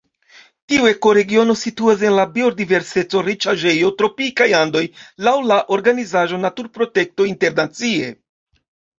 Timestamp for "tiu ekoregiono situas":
0.71-2.05